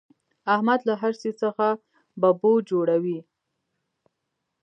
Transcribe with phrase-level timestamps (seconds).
[0.53, 1.67] احمد له هر شي څخه
[2.21, 3.19] ببو جوړوي.